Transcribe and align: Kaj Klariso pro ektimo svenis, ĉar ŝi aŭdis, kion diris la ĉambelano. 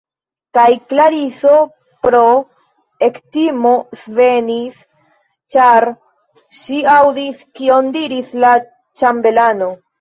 Kaj 0.57 0.69
Klariso 0.93 1.51
pro 2.05 2.21
ektimo 3.09 3.75
svenis, 4.01 4.81
ĉar 5.59 5.89
ŝi 6.63 6.81
aŭdis, 6.97 7.47
kion 7.63 7.97
diris 8.01 8.37
la 8.43 8.59
ĉambelano. 8.73 9.75